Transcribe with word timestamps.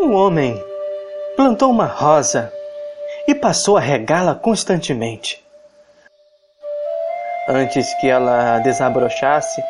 Um 0.00 0.14
homem 0.14 0.62
plantou 1.36 1.70
uma 1.70 1.86
rosa 1.86 2.52
e 3.26 3.34
passou 3.34 3.76
a 3.76 3.80
regá-la 3.80 4.34
constantemente. 4.34 5.42
Antes 7.48 7.92
que 8.00 8.08
ela 8.08 8.58
desabrochasse, 8.60 9.62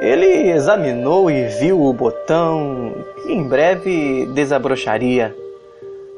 ele 0.00 0.50
examinou 0.50 1.30
e 1.30 1.46
viu 1.48 1.82
o 1.82 1.92
botão 1.92 2.92
que 3.22 3.32
em 3.32 3.42
breve 3.46 4.26
desabrocharia, 4.34 5.34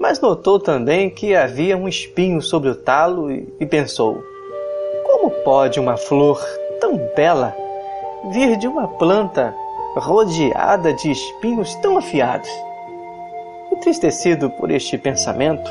mas 0.01 0.21
notou 0.21 0.59
também 0.59 1.11
que 1.11 1.35
havia 1.35 1.77
um 1.77 1.89
espinho 1.89 2.41
sobre 2.41 2.71
o 2.71 2.75
talo 2.75 3.31
e 3.31 3.67
pensou: 3.67 4.23
como 5.05 5.31
pode 5.31 5.81
uma 5.81 5.97
flor 5.97 6.43
tão 6.81 6.97
bela 7.17 7.55
vir 8.31 8.57
de 8.57 8.67
uma 8.67 8.89
planta 8.89 9.55
rodeada 9.97 10.93
de 10.93 11.11
espinhos 11.11 11.75
tão 11.77 11.99
afiados? 11.99 12.51
Entristecido 13.77 14.51
por 14.51 14.71
este 14.71 14.97
pensamento, 14.97 15.69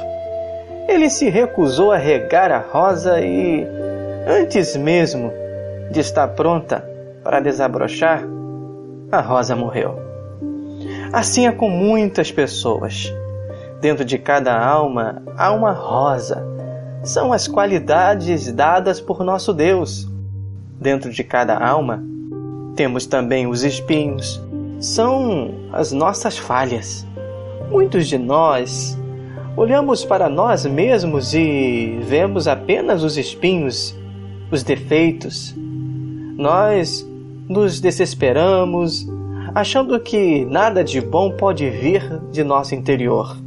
ele 0.89 1.09
se 1.09 1.29
recusou 1.29 1.93
a 1.93 1.97
regar 1.97 2.51
a 2.51 2.59
rosa 2.59 3.21
e, 3.21 3.65
antes 4.27 4.75
mesmo 4.75 5.31
de 5.89 6.01
estar 6.01 6.27
pronta 6.29 6.83
para 7.23 7.39
desabrochar, 7.39 8.21
a 9.09 9.21
rosa 9.21 9.55
morreu. 9.55 9.97
Assim 11.13 11.47
é 11.47 11.51
com 11.53 11.69
muitas 11.69 12.29
pessoas. 12.29 13.11
Dentro 13.79 14.03
de 14.03 14.17
cada 14.17 14.53
alma 14.53 15.23
há 15.37 15.53
uma 15.53 15.71
rosa. 15.71 16.45
São 17.03 17.31
as 17.31 17.47
qualidades 17.47 18.51
dadas 18.51 18.99
por 18.99 19.23
nosso 19.23 19.53
Deus. 19.53 20.09
Dentro 20.79 21.09
de 21.09 21.23
cada 21.23 21.57
alma 21.57 22.03
temos 22.75 23.05
também 23.05 23.47
os 23.47 23.63
espinhos. 23.63 24.41
São 24.79 25.69
as 25.71 25.93
nossas 25.93 26.37
falhas. 26.37 27.07
Muitos 27.69 28.07
de 28.07 28.17
nós 28.17 28.97
olhamos 29.55 30.03
para 30.03 30.29
nós 30.29 30.65
mesmos 30.65 31.33
e 31.33 31.99
vemos 32.01 32.47
apenas 32.47 33.03
os 33.03 33.17
espinhos, 33.17 33.95
os 34.51 34.63
defeitos. 34.63 35.55
Nós 36.37 37.07
nos 37.47 37.79
desesperamos, 37.79 39.07
achando 39.53 39.99
que 39.99 40.45
nada 40.45 40.83
de 40.83 40.99
bom 41.01 41.31
pode 41.31 41.69
vir 41.69 42.19
de 42.31 42.43
nosso 42.43 42.73
interior. 42.75 43.37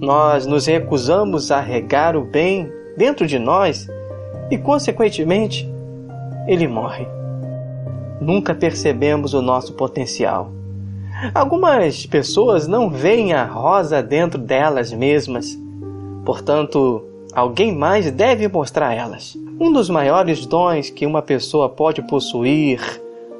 Nós 0.00 0.46
nos 0.46 0.66
recusamos 0.66 1.50
a 1.50 1.60
regar 1.60 2.16
o 2.16 2.24
bem 2.24 2.70
dentro 2.96 3.26
de 3.26 3.38
nós 3.38 3.88
e, 4.50 4.56
consequentemente, 4.56 5.68
ele 6.46 6.68
morre. 6.68 7.06
Nunca 8.20 8.54
percebemos 8.54 9.34
o 9.34 9.42
nosso 9.42 9.72
potencial. 9.74 10.57
Algumas 11.34 12.06
pessoas 12.06 12.68
não 12.68 12.88
veem 12.88 13.32
a 13.32 13.44
rosa 13.44 14.00
dentro 14.02 14.38
delas 14.38 14.92
mesmas, 14.92 15.58
portanto, 16.24 17.04
alguém 17.34 17.74
mais 17.74 18.08
deve 18.10 18.46
mostrar 18.46 18.94
elas. 18.94 19.36
Um 19.60 19.72
dos 19.72 19.90
maiores 19.90 20.46
dons 20.46 20.90
que 20.90 21.04
uma 21.04 21.20
pessoa 21.20 21.68
pode 21.68 22.02
possuir 22.02 22.80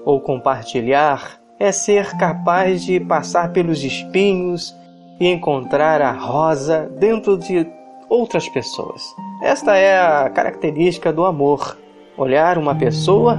ou 0.05 0.21
compartilhar 0.21 1.41
é 1.59 1.71
ser 1.71 2.17
capaz 2.17 2.85
de 2.85 2.99
passar 2.99 3.53
pelos 3.53 3.85
espinhos 3.85 4.75
e 5.21 5.29
encontrar 5.29 6.03
a 6.03 6.13
rosa 6.13 6.91
dentro 6.99 7.39
de 7.39 7.65
outras 8.09 8.49
pessoas. 8.49 9.03
Esta 9.41 9.77
é 9.77 10.01
a 10.01 10.29
característica 10.31 11.13
do 11.13 11.25
amor: 11.25 11.79
olhar 12.17 12.59
uma 12.59 12.75
pessoa 12.75 13.39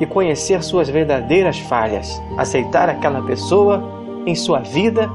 e 0.00 0.06
conhecer 0.06 0.62
suas 0.62 0.88
verdadeiras 0.88 1.58
falhas, 1.58 2.22
aceitar 2.36 2.88
aquela 2.88 3.22
pessoa 3.22 3.82
em 4.26 4.34
sua 4.34 4.60
vida 4.60 5.10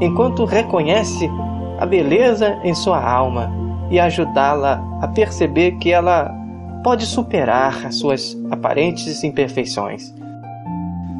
enquanto 0.00 0.44
reconhece 0.44 1.30
a 1.78 1.86
beleza 1.86 2.58
em 2.64 2.74
sua 2.74 3.02
alma 3.02 3.52
e 3.90 3.98
ajudá-la 3.98 4.82
a 5.00 5.08
perceber 5.08 5.72
que 5.72 5.92
ela 5.92 6.34
pode 6.82 7.06
superar 7.06 7.86
as 7.86 7.96
suas 7.96 8.36
aparentes 8.50 9.22
imperfeições. 9.24 10.14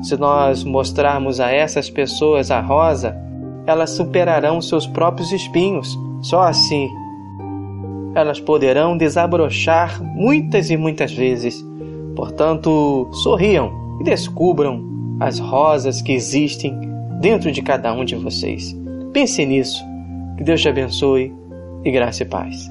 Se 0.02 0.16
nós 0.16 0.62
mostrarmos 0.62 1.40
a 1.40 1.50
essas 1.50 1.90
pessoas 1.90 2.50
a 2.50 2.60
rosa, 2.60 3.16
elas 3.66 3.90
superarão 3.90 4.60
seus 4.60 4.86
próprios 4.86 5.32
espinhos. 5.32 5.98
Só 6.22 6.42
assim 6.42 6.88
elas 8.14 8.40
poderão 8.40 8.96
desabrochar 8.96 10.02
muitas 10.02 10.70
e 10.70 10.76
muitas 10.76 11.12
vezes. 11.12 11.64
Portanto, 12.18 13.08
sorriam 13.12 13.70
e 14.00 14.02
descubram 14.02 14.84
as 15.20 15.38
rosas 15.38 16.02
que 16.02 16.10
existem 16.10 16.76
dentro 17.20 17.52
de 17.52 17.62
cada 17.62 17.92
um 17.92 18.04
de 18.04 18.16
vocês. 18.16 18.76
Pense 19.12 19.46
nisso. 19.46 19.84
Que 20.36 20.42
Deus 20.42 20.60
te 20.60 20.68
abençoe 20.68 21.32
e 21.84 21.90
graça 21.92 22.24
e 22.24 22.26
paz. 22.26 22.68